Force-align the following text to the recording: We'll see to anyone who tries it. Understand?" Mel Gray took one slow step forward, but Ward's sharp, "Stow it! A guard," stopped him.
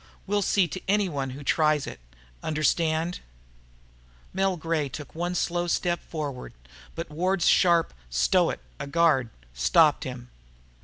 We'll 0.25 0.41
see 0.41 0.67
to 0.67 0.81
anyone 0.87 1.29
who 1.29 1.43
tries 1.43 1.85
it. 1.85 1.99
Understand?" 2.41 3.19
Mel 4.33 4.57
Gray 4.57 4.89
took 4.89 5.13
one 5.13 5.35
slow 5.35 5.67
step 5.67 5.99
forward, 6.01 6.53
but 6.95 7.11
Ward's 7.11 7.47
sharp, 7.47 7.93
"Stow 8.09 8.49
it! 8.49 8.61
A 8.79 8.87
guard," 8.87 9.29
stopped 9.53 10.03
him. 10.03 10.31